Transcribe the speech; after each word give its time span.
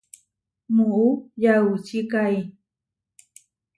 Muú 0.75 1.05
yaučikái. 1.43 2.37